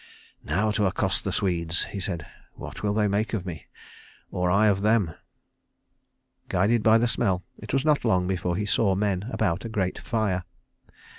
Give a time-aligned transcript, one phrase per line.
[0.43, 2.25] "Now to accost the Swedes," he said.
[2.55, 3.67] "What will they make of me?
[4.31, 5.13] Or I of them?"
[6.49, 9.99] Guided by the smell he was not long before he saw men about a great
[9.99, 10.43] fire.